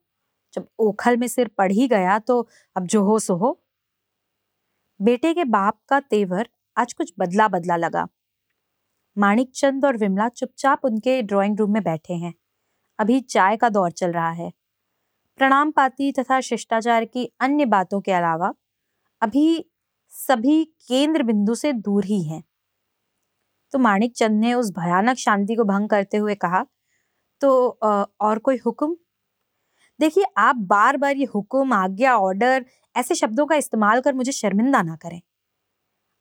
जब 0.53 0.67
ओखल 0.79 1.17
में 1.17 1.27
सिर 1.27 1.47
पड़ 1.47 1.71
ही 1.71 1.87
गया 1.87 2.19
तो 2.19 2.47
अब 2.75 2.85
जो 2.85 3.03
हो 3.03 3.19
सो 3.19 3.35
हो। 3.35 3.61
बेटे 5.01 5.33
के 5.33 5.43
बाप 5.43 5.79
का 5.89 5.99
तेवर 5.99 6.49
आज 6.77 6.93
कुछ 6.93 7.13
बदला 7.19 7.47
बदला 7.47 7.75
लगा। 7.75 8.07
माणिक 9.17 9.51
चंद 9.55 9.85
और 9.85 9.97
विमला 9.97 10.29
चुपचाप 10.29 10.85
उनके 10.85 11.21
ड्राइंग 11.21 11.59
रूम 11.59 11.73
में 11.73 11.83
बैठे 11.83 12.13
हैं। 12.13 12.33
अभी 12.99 13.19
चाय 13.19 13.57
का 13.57 13.69
दौर 13.69 13.91
चल 13.91 14.11
रहा 14.11 14.31
है। 14.31 14.51
प्रणाम 15.37 15.71
पाती 15.71 16.11
तथा 16.11 16.41
शिष्टाचार 16.41 17.05
की 17.05 17.31
अन्य 17.39 17.65
बातों 17.65 18.01
के 18.01 18.11
अलावा 18.11 18.53
अभी 19.21 19.71
सभी 20.09 20.63
केंद्र 20.87 21.23
बिंदु 21.23 21.55
से 21.55 21.73
दूर 21.73 22.05
ही 22.05 22.23
हैं। 22.23 22.43
तो 23.71 23.79
माणिक 23.79 24.15
चंद 24.15 24.39
ने 24.39 24.53
उस 24.53 24.71
भयानक 24.71 25.17
शांति 25.17 25.55
को 25.55 25.63
भंग 25.63 25.89
करते 25.89 26.17
हुए 26.17 26.35
कहा 26.35 26.65
तो 27.41 27.49
और 28.21 28.39
कोई 28.41 28.57
हुक्म? 28.65 28.95
देखिए, 29.99 30.23
आप 30.37 30.55
बार 30.65 30.97
बार 30.97 31.17
ये 31.17 31.25
हुक्म, 31.27 31.73
आज्ञा 31.73 32.15
ऑर्डर 32.17 32.65
ऐसे 32.95 33.15
शब्दों 33.15 33.45
का 33.47 33.55
इस्तेमाल 33.57 34.01
कर 34.01 34.13
मुझे 34.15 34.31
शर्मिंदा 34.33 34.81
ना 34.83 34.95
करें। 34.97 35.21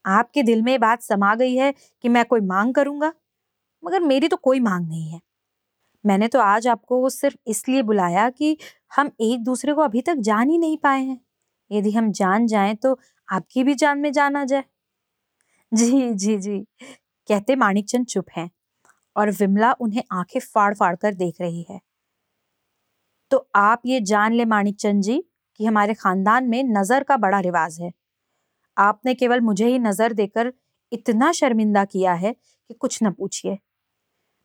आपके 0.05 0.43
दिल 0.43 0.63
में 0.63 0.79
बात 0.81 1.03
समा 1.03 1.35
गई 1.35 1.55
है 1.57 1.73
कि 2.05 2.09
मैं 2.09 2.25
कोई 2.27 2.41
मांग 2.43 2.75
करूँगा, 2.75 3.13
मगर 3.83 4.01
मेरी 4.03 4.29
तो 4.29 4.37
कोई 4.39 4.61
मांग 4.61 4.89
नहीं 4.89 5.11
है। 5.11 5.21
मैंने 6.05 6.29
तो 6.29 6.41
आज 6.41 6.69
आपको 6.69 7.09
सिर्फ़ 7.11 7.37
इसलिए 7.49 7.83
बुलाया 7.85 8.29
कि 8.31 8.57
हम 8.93 9.11
एक 9.23 9.45
दूसरे 9.45 9.75
को 9.75 9.83
अभी 9.83 10.03
तक 10.03 10.17
जान 10.23 10.51
ही 10.51 10.59
नहीं 10.59 10.79
पाए 10.79 11.03
हैं। 11.03 11.21
यदि 11.71 11.93
हम 11.93 12.13
जान 12.15 12.47
जाएँ 12.49 12.75
तो 12.77 12.99
आपकी 13.29 13.65
भी 13.65 13.75
जान 13.77 13.99
में 14.01 14.13
जान 14.13 14.37
आ 14.37 14.45
जाए। 14.47 14.65
जी 15.73 16.13
जी 16.15 16.37
जी। 16.39 16.59
कहते 17.29 17.57
माणिकचंद 17.57 18.07
चुप 18.07 18.27
हैं। 18.37 18.51
और 19.17 19.31
विमला 19.31 19.73
उन्हें 19.81 20.03
आँखें 20.13 20.41
फाड़ 20.41 20.75
फाड़ 20.75 20.95
कर 20.97 21.15
देख 21.15 21.41
रही 21.41 21.67
है। 21.71 21.81
तो 23.31 23.49
आप 23.57 23.83
ये 23.87 24.01
जान 24.01 24.33
ले 24.33 24.45
माणिकचंद 24.45 25.03
जी 25.03 25.23
कि 25.61 25.65
हमारे 25.67 25.95
खानदान 25.95 26.45
में 26.45 26.63
नज़र 26.65 27.03
का 27.03 27.17
बड़ा 27.17 27.41
रिवाज 27.41 27.79
है। 27.81 27.91
आपने 28.77 29.15
केवल 29.15 29.41
मुझे 29.41 29.67
ही 29.67 29.79
नज़र 29.79 30.13
देकर 30.13 30.53
इतना 30.93 31.33
शर्मिंदा 31.33 31.85
किया 31.85 32.15
है 32.15 32.33
कि 32.33 32.75
कुछ 32.75 32.99
न 33.03 33.11
पूछिए। 33.13 33.59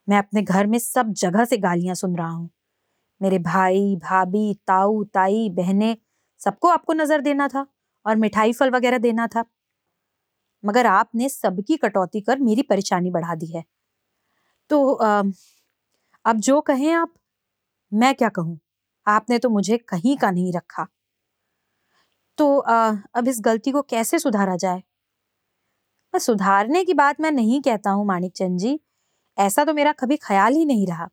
मैं 0.08 0.18
अपने 0.18 0.42
घर 0.42 0.68
में 0.68 0.80
सब 0.80 1.14
जगह 1.14 1.46
से 1.46 1.58
गालियाँ 1.58 1.96
सुन 1.96 2.16
रहा 2.18 2.30
हूँ। 2.30 2.50
मेरे 3.22 3.40
भाई, 3.40 3.96
भाभी, 3.96 4.54
ताऊ, 4.68 5.04
ताई, 5.06 5.50
बहनें 5.50 5.96
सबको 6.42 6.68
आपको 6.68 6.94
नज़र 6.94 7.22
देना 7.22 7.48
था 7.48 7.66
और 8.06 8.16
मिठाई 8.16 8.54
फल 8.54 8.70
वगैरह 8.72 8.98
देना 9.00 9.28
था। 9.28 9.46
मगर 10.64 10.86
आपने 10.86 11.30
सबकी 11.30 11.78
कटौती 11.78 12.22
कर 12.22 12.40
मेरी 12.40 12.62
परेशानी 12.62 13.12
बढ़ा 13.12 13.36
दी 13.36 13.46
है। 13.48 13.64
तो 14.70 14.80
अब 16.26 16.40
जो 16.40 16.60
कहें 16.62 16.92
आप 16.94 17.14
मैं 17.92 18.14
क्या 18.16 18.30
कहूँ? 18.30 18.60
आपने 19.08 19.40
तो 19.40 19.50
मुझे 19.50 19.78
कहीं 19.80 20.18
का 20.18 20.32
नहीं 20.32 20.54
रखा। 20.54 20.88
तो 22.38 22.56
अब 22.58 23.28
इस 23.28 23.40
गलती 23.46 23.72
को 23.72 23.82
कैसे 23.84 24.20
सुधारा 24.20 24.56
जाए? 24.58 24.82
सुधारने 26.14 26.84
की 26.86 26.94
बात 26.94 27.22
मैं 27.22 27.32
नहीं 27.32 27.62
कहता 27.62 27.90
हूँ 27.92 28.06
माणिक 28.06 28.32
चंद 28.36 28.60
जी। 28.60 28.80
ऐसा 29.38 29.64
तो 29.66 29.74
मेरा 29.74 29.92
कभी 29.94 30.18
ख्याल 30.18 30.54
ही 30.56 30.66
नहीं 30.66 30.88
रहा। 30.88 31.10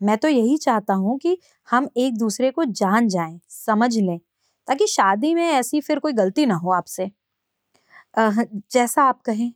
मैं 0.00 0.16
तो 0.18 0.28
यही 0.28 0.56
चाहता 0.56 0.94
हूँ 0.94 1.18
कि 1.18 1.36
हम 1.68 1.88
एक 1.96 2.16
दूसरे 2.18 2.50
को 2.50 2.64
जान 2.64 3.08
जाएँ, 3.08 3.38
समझ 3.50 3.96
लें 3.98 4.18
ताकि 4.68 4.86
शादी 4.86 5.34
में 5.34 5.46
ऐसी 5.48 5.80
फिर 5.80 5.98
कोई 5.98 6.12
गलती 6.12 6.46
ना 6.46 6.54
हो 6.56 6.70
आपसे। 6.72 7.10
जैसा 8.72 9.02
आप 9.04 9.20
कहें 9.22 9.52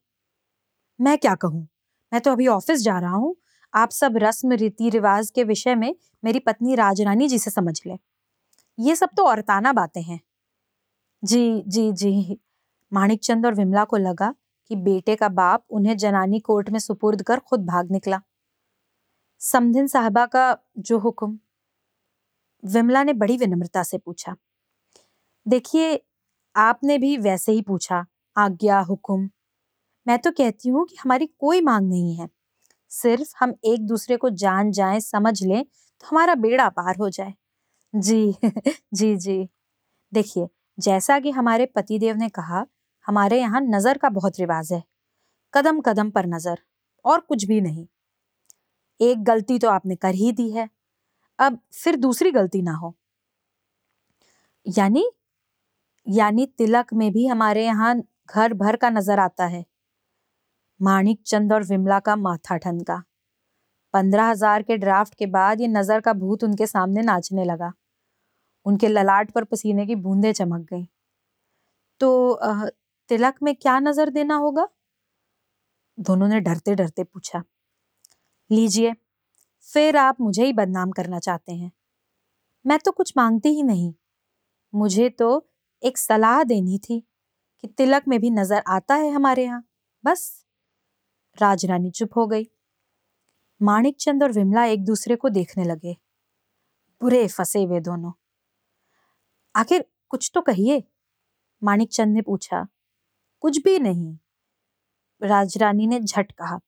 मैं 1.00 1.16
क्या 1.18 1.34
कहूँ? 1.34 1.66
मैं 2.12 2.20
तो 2.20 2.32
अभी 2.32 2.46
ऑफ़िस 2.46 2.82
जा 2.82 2.98
रहा 2.98 3.12
हूँ। 3.12 3.36
आप 3.74 3.90
सब 3.90 4.16
रस्म, 4.16 4.52
रीति, 4.52 4.90
रिवाज 4.90 5.30
के 5.30 5.44
विषय 5.44 5.74
में 5.74 5.94
मेरी 6.24 6.38
पत्नी 6.38 6.74
राजरानी 6.74 7.28
जी 7.28 7.38
से 7.38 7.50
समझ 7.50 7.82
ले। 7.86 7.98
ये 8.78 8.96
सब 8.96 9.10
तो 9.16 9.24
औरताना 9.24 9.72
बातें 9.72 10.02
हैं। 10.02 10.20
जी 11.24 11.62
जी 11.66 11.92
जी। 11.92 12.38
माणिक 12.92 13.20
चंद 13.20 13.46
और 13.46 13.54
विमला 13.54 13.84
को 13.84 13.96
लगा 13.96 14.34
कि 14.70 14.76
बेटे 14.76 15.16
का 15.16 15.28
बाप 15.28 15.64
उन्हें 15.70 15.96
जनानी 15.96 16.40
कोर्ट 16.40 16.70
में 16.70 16.78
सुपुर्द 16.78 17.22
कर 17.22 17.38
खुद 17.38 17.66
भाग 17.66 17.90
निकला। 17.90 18.20
समधिन 19.40 19.86
साहबा 19.86 20.26
का 20.26 20.56
जो 20.78 20.98
हुक्म। 20.98 21.38
विमला 22.64 23.02
ने 23.02 23.12
बड़ी 23.12 23.36
विनम्रता 23.36 23.82
से 23.82 23.98
पूछा। 23.98 24.36
देखिए, 25.48 26.04
आपने 26.56 26.98
भी 26.98 27.16
वैसे 27.16 27.52
ही 27.52 27.62
पूछा, 27.62 28.06
आज्ञा, 28.36 28.80
हुक्म। 28.80 29.30
मैं 30.06 30.18
तो 30.18 30.30
कहती 30.32 30.68
हूँ 30.68 30.84
कि 30.86 30.96
हमारी 30.96 31.26
कोई 31.40 31.60
मांग 31.62 31.88
नहीं 31.88 32.14
है। 32.16 32.28
सिर्फ़ 32.90 33.34
हम 33.40 33.54
एक 33.66 33.86
दूसरे 33.86 34.16
को 34.18 34.30
जान 34.32 34.70
जाए, 34.72 35.00
समझ 35.00 35.42
लें 35.44 35.64
तो 35.64 36.06
हमारा 36.06 36.34
बेड़ा 36.36 36.68
पार 36.70 36.96
हो 36.96 37.10
जाए। 37.10 37.34
जी 37.94 38.34
जी 38.94 39.16
जी। 39.18 39.48
देखिए, 40.12 40.48
जैसा 40.78 41.20
कि 41.20 41.30
हमारे 41.32 41.66
पतिदेव 41.68 42.16
ने 42.16 42.28
कहा, 42.30 42.66
हमारे 43.06 43.40
यहाँ 43.40 43.60
नज़र 43.62 43.98
का 43.98 44.10
बहुत 44.10 44.40
रिवाज 44.40 44.72
है। 44.72 44.82
कदम 45.54 45.80
कदम 45.82 46.10
पर 46.10 46.26
नज़र, 46.28 46.58
और 47.04 47.20
कुछ 47.22 47.44
भी 47.46 47.60
नहीं। 47.62 47.86
एक 49.00 49.22
गलती 49.24 49.58
तो 49.58 49.68
आपने 49.70 49.96
कर 49.96 50.14
ही 50.14 50.32
दी 50.32 50.50
है। 50.50 50.68
अब 51.38 51.58
फिर 51.74 51.96
दूसरी 51.98 52.30
गलती 52.32 52.62
ना 52.62 52.72
हो। 52.74 52.94
यानी 54.66 55.04
यानी 56.06 56.46
तिलक 56.58 56.92
में 56.94 57.10
भी 57.12 57.26
हमारे 57.26 57.64
यहाँ 57.64 57.94
घर 58.28 58.54
भर 58.54 58.76
का 58.76 58.90
नज़र 58.90 59.18
आता 59.20 59.46
है। 59.46 59.64
माणिक 60.80 61.20
चंद 61.26 61.52
और 61.52 61.62
विमला 61.62 61.98
का 62.00 62.16
माथा 62.18 62.56
ठनका। 62.56 63.02
पंद्रह 63.94 64.24
हज़ार 64.24 64.62
के 64.62 64.76
ड्राफ्ट 64.76 65.14
के 65.14 65.26
बाद 65.28 65.60
ये 65.60 65.68
नज़र 65.68 66.00
का 66.00 66.12
भूत 66.14 66.44
उनके 66.44 66.66
सामने 66.66 67.02
नाचने 67.02 67.44
लगा। 67.44 67.72
उनके 68.66 68.88
ललाट 68.88 69.30
पर 69.30 69.44
पसीने 69.44 69.86
की 69.86 69.94
बूंदें 69.96 70.32
चमक 70.32 70.66
गईं। 70.70 70.86
तो 72.00 72.38
तिलक 73.10 73.34
में 73.42 73.54
क्या 73.54 73.78
नज़र 73.80 74.10
देना 74.10 74.34
होगा? 74.36 74.66
दोनों 75.98 76.28
ने 76.28 76.40
डरते 76.40 76.74
डरते 76.74 77.04
पूछा। 77.04 77.42
लीजिए, 78.50 78.92
फिर 79.68 79.96
आप 79.96 80.20
मुझे 80.20 80.44
ही 80.44 80.52
बदनाम 80.52 80.90
करना 80.90 81.18
चाहते 81.18 81.52
हैं। 81.52 81.70
मैं 82.64 82.78
तो 82.78 82.90
कुछ 82.92 83.12
मांगती 83.16 83.48
ही 83.48 83.62
नहीं। 83.62 83.92
मुझे 84.72 85.08
तो 85.08 85.46
एक 85.82 85.98
सलाह 85.98 86.42
देनी 86.44 86.78
थी 86.78 87.00
कि 87.64 87.68
तिलक 87.68 88.08
में 88.08 88.18
भी 88.20 88.30
नज़र 88.30 88.62
आता 88.68 88.94
है 88.94 89.10
हमारे 89.10 89.44
यहाँ। 89.44 89.64
बस। 90.04 90.41
राजरानी 91.40 91.90
चुप 91.90 92.10
हो 92.16 92.26
गई। 92.26 92.50
माणिक 93.62 93.96
चंद 94.00 94.22
और 94.22 94.32
विमला 94.32 94.64
एक 94.64 94.84
दूसरे 94.84 95.16
को 95.16 95.28
देखने 95.28 95.64
लगे। 95.64 95.96
बुरे 97.00 97.28
फंसे 97.28 97.66
वे 97.66 97.80
दोनों। 97.80 98.12
आखिर 99.56 99.84
कुछ 100.08 100.30
तो 100.34 100.40
कहिए। 100.40 100.82
माणिक 101.62 101.90
चंद 101.92 102.14
ने 102.14 102.22
पूछा, 102.22 102.66
कुछ 103.40 103.58
भी 103.58 103.78
नहीं। 103.78 104.18
राजरानी 105.22 105.86
ने 105.86 106.00
झट 106.00 106.32
कहा, 106.32 106.58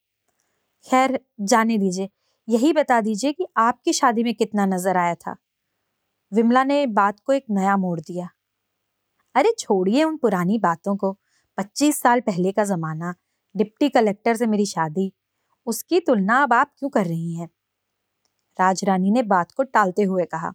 खैर, 0.87 1.21
जाने 1.41 1.79
दीजिए। 1.79 2.09
यही 2.49 2.73
बता 2.73 3.01
दीजिए 3.01 3.33
कि 3.33 3.47
आपकी 3.57 3.93
शादी 3.93 4.25
में 4.25 4.35
कितना 4.35 4.67
नज़र 4.67 4.97
आया 4.97 5.15
था। 5.15 5.37
विमला 6.33 6.65
ने 6.65 6.87
बात 6.87 7.21
को 7.21 7.33
एक 7.33 7.45
नया 7.51 7.77
मोड़ 7.77 8.01
दिया। 8.01 8.29
अरे, 9.35 9.55
छोड़िए 9.59 10.05
उन 10.05 10.17
पुरानी 10.17 10.59
बातों 10.59 10.97
को। 10.97 11.19
पच्चीस 11.59 12.01
साल 12.01 12.21
पहले 12.21 12.53
का 12.53 12.65
जमाना 12.65 13.15
डिप्टी 13.55 13.89
कलेक्टर 13.91 14.37
से 14.37 14.47
मेरी 14.47 14.67
शादी। 14.67 15.13
उसकी 15.67 16.01
तुलना 16.01 16.43
अब 16.43 16.53
आप 16.53 16.73
क्यों 16.79 16.91
कर 16.91 17.07
रही 17.07 17.35
हैं? 17.35 17.49
राजरानी 18.59 19.11
ने 19.11 19.23
बात 19.25 19.53
को 19.53 19.63
टालते 19.65 20.03
हुए 20.05 20.25
कहा। 20.27 20.53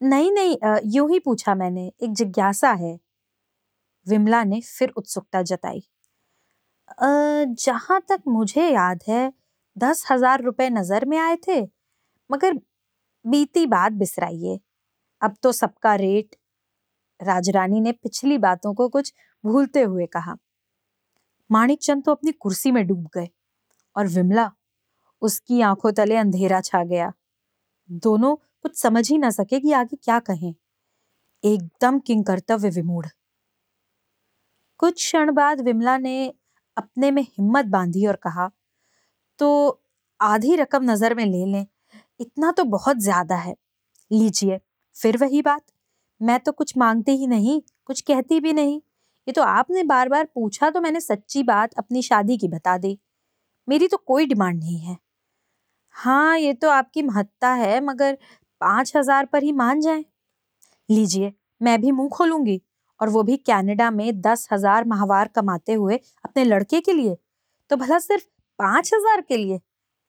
नहीं 0.00 0.30
नहीं 0.32 0.56
यूँ 0.86 1.10
ही 1.10 1.18
पूछा 1.20 1.54
मैंने, 1.54 1.86
एक 2.02 2.12
जिज्ञासा 2.12 2.70
है। 2.74 2.98
विमला 4.06 4.42
ने 4.44 4.60
फिर 4.62 4.92
उत्सुकता 4.96 5.42
जताई। 5.44 5.82
जहाँ 7.56 8.00
तक 8.08 8.22
मुझे 8.28 8.68
याद 8.68 9.02
है, 9.08 9.32
दस 9.76 10.04
हज़ार 10.10 10.42
रुपये 10.42 10.68
नज़र 10.70 11.04
में 11.04 11.18
आए 11.18 11.36
थे, 11.48 11.60
मगर 12.30 12.54
बीती 13.24 13.66
बात 13.68 13.92
बिसराइए। 13.94 14.58
अब 15.22 15.36
तो 15.42 15.52
सबका 15.52 15.94
रेट। 15.96 16.36
राजरानी 17.20 17.80
ने 17.80 17.92
पिछली 17.94 18.38
बातों 18.40 18.74
को 18.74 18.88
कुछ 18.88 19.12
भूलते 19.44 19.82
हुए 19.82 20.06
कहा। 20.08 20.36
माणिक 21.52 21.78
चंद 21.82 22.04
तो 22.04 22.12
अपनी 22.12 22.32
कुर्सी 22.34 22.70
में 22.72 22.86
डूब 22.86 23.08
गए 23.14 23.28
और 23.96 24.06
विमला 24.08 24.50
उसकी 25.22 25.60
आँखों 25.62 25.92
तले 25.94 26.16
अंधेरा 26.16 26.60
छा 26.62 26.82
गया। 26.84 27.12
दोनों 28.02 28.34
कुछ 28.36 28.76
समझ 28.76 29.10
ही 29.10 29.18
ना 29.18 29.30
सके 29.32 29.60
कि 29.60 29.72
आगे 29.74 29.96
क्या 29.96 30.18
कहें। 30.20 30.54
एकदम 31.44 31.98
किंग 32.00 32.24
कर्तव्य 32.24 32.70
विमूढ़। 32.72 33.06
कुछ 34.80 34.94
क्षण 34.96 35.32
बाद 35.32 35.60
विमला 35.60 35.96
ने 35.98 36.32
अपने 36.76 37.10
में 37.10 37.22
हिम्मत 37.22 37.66
बांधी 37.68 38.06
और 38.06 38.16
कहा 38.22 38.50
तो 39.40 39.48
आधी 40.20 40.56
रकम 40.56 40.84
नज़र 40.84 41.14
में 41.14 41.24
ले 41.26 41.44
लें, 41.46 41.66
इतना 42.20 42.50
तो 42.52 42.64
बहुत 42.66 42.98
ज़्यादा 42.98 43.36
है। 43.36 43.54
लीजिए, 44.10 44.60
फिर 44.96 45.16
वही 45.18 45.42
बात। 45.42 45.62
मैं 46.20 46.38
तो 46.40 46.52
कुछ 46.52 46.76
मांगती 46.78 47.12
ही 47.12 47.26
नहीं, 47.26 47.60
कुछ 47.86 48.00
कहती 48.02 48.40
भी 48.40 48.52
नहीं। 48.52 48.80
ये 49.26 49.32
तो 49.32 49.42
आपने 49.44 49.82
बार 49.84 50.08
बार 50.08 50.24
पूछा 50.34 50.70
तो 50.70 50.80
मैंने 50.80 51.00
सच्ची 51.00 51.42
बात 51.44 51.74
अपनी 51.78 52.02
शादी 52.02 52.36
की 52.38 52.48
बता 52.48 52.76
दी। 52.78 52.98
मेरी 53.68 53.88
तो 53.88 53.96
कोई 53.98 54.26
डिमांड 54.26 54.58
नहीं 54.58 54.78
है। 54.80 54.96
हाँ 55.94 56.38
ये 56.38 56.52
तो 56.54 56.70
आपकी 56.70 57.02
महत्ता 57.02 57.52
है, 57.54 57.80
मगर 57.82 58.18
पाँच 58.60 58.92
हज़ार 58.96 59.26
पर 59.26 59.42
ही 59.42 59.52
मान 59.54 59.80
जाए। 59.80 60.04
लीजिए, 60.88 61.32
मैं 61.60 61.80
भी 61.80 61.92
मुँह 61.92 62.08
खोलूँगी 62.10 62.60
और 63.00 63.08
वो 63.10 63.22
भी 63.22 63.36
कनाडा 63.40 63.90
में 63.92 64.20
दस 64.22 64.48
हज़ार 64.52 64.84
माहवार 64.86 65.28
कमाते 65.36 65.72
हुए 65.74 65.96
अपने 66.24 66.44
लड़के 66.44 66.80
के 66.80 66.92
लिए। 66.92 67.16
तो 67.70 67.76
भला 67.76 67.98
सिर्फ़ 68.00 68.24
पाँच 68.58 68.90
हज़ार 68.94 69.20
के 69.22 69.36
लिए? 69.36 69.60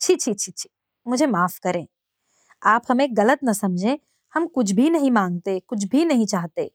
छी 0.02 0.16
छी 0.16 0.34
छी 0.34 0.52
छी, 0.52 0.70
मुझे 1.06 1.28
माफ़ 1.28 1.60
करें। 1.64 1.86
आप 2.62 2.84
हमें 2.90 3.08
गलत 3.18 3.40
न 3.46 3.54
समझें, 3.54 3.98
हम 4.34 4.48
कुछ 4.48 4.72
भी 4.72 4.90
नहीं 4.90 5.12
मांगते, 5.12 5.60
कुछ 5.62 5.84
भी 5.86 6.06
नहीं 6.06 6.26
चाहते। 6.28 6.72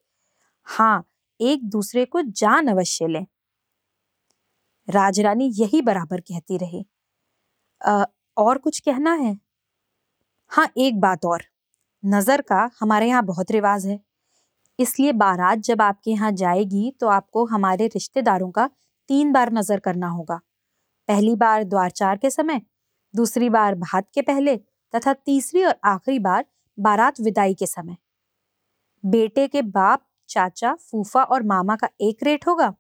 हाँ 0.67 1.05
एक 1.41 1.69
दूसरे 1.71 2.05
को 2.05 2.23
जान 2.23 2.69
अवश्य 2.69 3.07
लें। 3.09 3.27
राजरानी 4.89 5.51
यही 5.55 5.83
बराबर 5.83 6.21
कहती 6.21 6.57
रही। 6.59 6.85
आ, 7.81 8.05
और 8.37 8.59
कुछ 8.59 8.79
कहना 8.81 9.13
है? 9.15 9.37
हाँ 10.51 10.69
एक 10.79 11.01
बात 11.01 11.25
और। 11.25 11.43
नज़र 12.03 12.41
का 12.43 12.71
हमारे 12.81 13.09
यहाँ 13.09 13.25
बहुत 13.25 13.51
रिवाज 13.51 13.87
है। 13.87 13.99
इसलिए 14.79 15.13
बारात 15.15 15.59
जब 15.59 15.83
आपके 15.83 16.11
यहाँ 16.11 16.31
जाएगी 16.33 16.91
तो 17.01 17.07
आपको 17.09 17.45
हमारे 17.47 17.87
रिश्तेदारों 17.87 18.51
का 18.51 18.69
तीन 19.11 19.33
बार 19.33 19.53
नज़र 19.53 19.81
करना 19.81 20.09
होगा। 20.09 20.41
पहली 21.09 21.35
बार 21.37 21.65
द्वारचार 21.65 22.17
के 22.17 22.31
समय 22.31 22.61
दूसरी 23.15 23.49
बार 23.51 23.75
भात 23.77 24.09
के 24.15 24.23
पहले 24.23 24.57
तथा 24.95 25.13
तीसरी 25.15 25.65
और 25.65 25.75
आखिरी 25.87 26.19
बार 26.19 26.45
बारात 26.79 27.21
विदाई 27.21 27.55
के 27.55 27.67
समय। 27.67 27.97
बेटे 29.05 29.47
के 29.49 29.63
बाप 29.63 30.05
चाचा, 30.29 30.75
फूफा 30.83 31.23
और 31.25 31.43
मामा 31.45 31.77
का 31.77 31.89
एक 32.01 32.23
रेट 32.23 32.47
होगा 32.49 32.75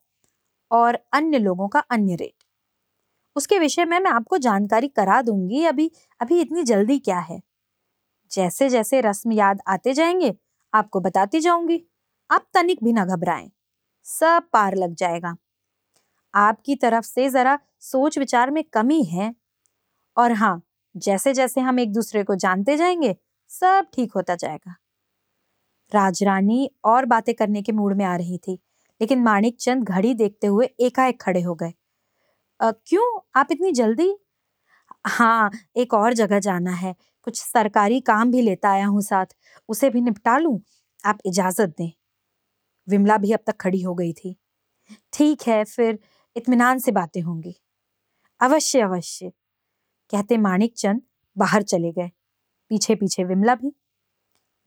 और 0.70 0.98
अन्य 1.12 1.38
लोगों 1.38 1.68
का 1.68 1.80
अन्य 1.90 2.16
रेट 2.16 2.44
उसके 3.36 3.58
विषय 3.58 3.84
में 3.84 3.98
मैं 4.00 4.10
आपको 4.10 4.38
जानकारी 4.38 4.88
करा 4.88 5.20
दूँगी, 5.22 5.64
अभी 5.64 5.90
अभी 6.20 6.40
इतनी 6.40 6.62
जल्दी 6.64 6.98
क्या 6.98 7.18
है। 7.20 7.40
जैसे 8.30 8.68
जैसे 8.68 9.00
रस्म 9.00 9.32
याद 9.32 9.60
आते 9.68 9.92
जाएँगे, 9.94 10.34
आपको 10.72 11.00
बताती 11.00 11.40
जाऊँगी। 11.40 11.82
आप 12.30 12.46
तनिक 12.54 12.84
भी 12.84 12.92
ना 12.92 13.04
घबराएँ, 13.06 13.50
सब 14.06 14.42
पार 14.52 14.76
लग 14.76 14.94
जाएगा। 14.96 15.36
आपकी 16.34 16.74
तरफ़ 16.76 17.04
से 17.04 17.28
जरा 17.30 17.58
सोच 17.82 18.18
विचार 18.18 18.50
में 18.50 18.62
कमी 18.64 19.02
है 19.04 19.34
और 20.16 20.32
हाँ 20.34 20.60
जैसे 20.96 21.34
जैसे 21.34 21.60
हम 21.60 21.80
एक 21.80 21.92
दूसरे 21.92 22.24
को 22.24 22.34
जानते 22.36 22.76
जाएँगे, 22.76 23.16
सब 23.50 23.86
ठीक 23.94 24.12
होता 24.12 24.34
जाएगा। 24.36 24.76
राजरानी 25.92 26.70
और 26.84 27.04
बातें 27.06 27.34
करने 27.34 27.62
के 27.62 27.72
मूड 27.72 27.94
में 27.96 28.04
आ 28.04 28.16
रही 28.16 28.38
थी, 28.38 28.58
लेकिन 29.00 29.22
माणिक 29.22 29.56
चंद 29.60 29.84
घड़ी 29.84 30.14
देखते 30.14 30.46
हुए 30.46 30.66
एकाएक 30.80 31.20
खड़े 31.22 31.42
हो 31.42 31.54
गए। 31.54 31.72
क्यों? 32.60 33.20
आप 33.36 33.48
इतनी 33.52 33.72
जल्दी? 33.72 34.14
हाँ 35.06 35.50
एक 35.76 35.94
और 35.94 36.12
जगह 36.14 36.38
जाना 36.40 36.72
है। 36.72 36.94
कुछ 37.26 37.42
सरकारी 37.42 38.00
काम 38.02 38.30
भी 38.30 38.42
लेता 38.42 38.70
आया 38.70 38.86
हूँ 38.86 39.02
साथ। 39.02 39.26
उसे 39.68 39.90
भी 39.90 40.00
निपटा 40.00 40.36
लूँ? 40.38 40.60
आप 41.04 41.18
इजाज़त 41.26 41.74
दें। 41.78 41.90
विमला 42.88 43.16
भी 43.18 43.32
अब 43.32 43.40
तक 43.46 43.56
खड़ी 43.60 43.82
हो 43.82 43.94
गई 43.94 44.12
थी। 44.12 44.36
ठीक 45.12 45.42
है, 45.48 45.64
फिर 45.64 45.98
इत्मीनान 46.36 46.78
से 46.78 46.92
बातें 46.92 47.20
होंगी। 47.22 47.54
अवश्य 48.40 48.80
अवश्य। 48.80 49.30
कहते 50.12 50.36
माणिक 50.38 50.74
चंद 50.76 51.02
बाहर 51.36 51.62
चले 51.64 51.92
गए। 51.92 52.10
पीछे 52.70 52.94
पीछे 52.94 53.24
विमला 53.24 53.54
भी 53.54 53.72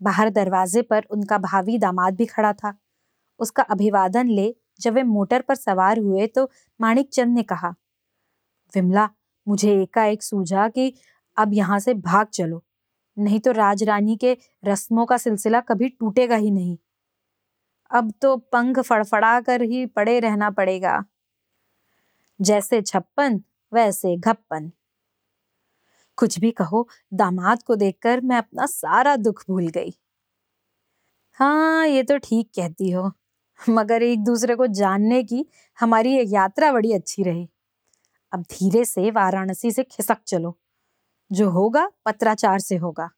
बाहर 0.02 0.30
दरवाजे 0.30 0.82
पर 0.82 1.06
उनका 1.12 1.38
भावी 1.38 1.78
दामाद 1.78 2.16
भी 2.16 2.26
खड़ा 2.26 2.54
था। 2.54 2.74
उसका 3.40 3.64
अभिवादन 3.66 4.28
ले 4.28 4.54
जब 4.80 4.94
वे 4.94 5.04
मोटर 5.04 5.42
पर 5.42 5.56
सवार 5.56 6.00
हुए 6.00 6.28
तो 6.28 6.50
माणिक 6.80 7.10
चंद 7.14 7.36
ने 7.36 7.44
कहा, 7.44 7.70
विमला, 8.74 9.10
मुझे 9.48 9.82
एकाएक 9.82 10.24
सूझा 10.24 10.68
कि 10.70 10.94
अब 11.38 11.54
यहाँ 11.54 11.80
से 11.80 11.94
भाग 11.94 12.28
चलो, 12.28 12.64
नहीं 13.18 13.40
तो 13.40 13.52
राजरानी 13.52 14.16
के 14.18 14.38
रस्मों 14.66 15.06
का 15.06 15.18
सिलसिला 15.18 15.60
कभी 15.62 15.90
टूटेगा 15.90 16.36
ही 16.36 16.52
नहीं। 16.52 16.78
अब 17.92 18.14
तो 18.22 18.36
पंख 18.38 18.80
फड़फड़ा 18.80 19.40
कर 19.42 19.62
ही 19.62 19.86
पड़े 19.86 20.20
रहना 20.20 20.50
पड़ेगा। 20.50 21.04
जैसे 22.40 22.82
छप्पन, 22.82 23.42
वैसे 23.72 24.16
घप्पन। 24.18 24.72
कुछ 26.22 26.40
भी 26.40 26.52
कहो, 26.52 26.88
दामाद 27.14 27.64
को 27.64 27.76
देखकर 27.76 28.22
मैं 28.22 28.38
अपना 28.38 28.66
सारा 28.66 29.16
दुख 29.16 29.44
भूल 29.50 29.68
गई। 29.68 29.94
हाँ 31.34 31.88
ये 31.88 32.04
तो 32.04 32.18
ठीक 32.18 32.50
कहती 32.56 32.92
हो, 32.92 33.12
मगर 33.70 34.04
एक 34.04 34.24
दूसरे 34.24 34.56
को 34.56 34.68
जानने 34.68 35.24
की 35.24 35.46
हमारी 35.80 36.16
ये 36.16 36.24
यात्रा 36.24 36.74
बड़ी 36.74 36.94
अच्छी 36.94 37.24
रही। 37.24 37.50
अब 38.34 38.42
धीरे 38.42 38.86
से 38.86 39.12
वाराणसी 39.12 39.72
से 39.72 39.84
खिसक 39.84 40.18
चलो। 40.28 40.58
जो 41.32 41.50
होगा, 41.50 41.92
पत्राचार 42.06 42.60
से 42.60 42.78
होगा। 42.78 43.10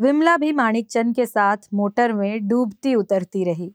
विमला 0.00 0.36
भी 0.36 0.52
माणिक 0.52 0.88
चंद 0.90 1.16
के 1.16 1.26
साथ 1.26 1.56
मोटर 1.74 2.12
में 2.12 2.48
डूबती 2.48 2.94
उतरती 2.94 3.44
रही। 3.44 3.74